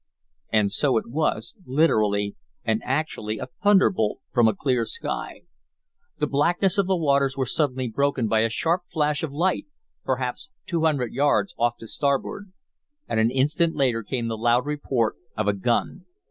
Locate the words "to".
11.81-11.87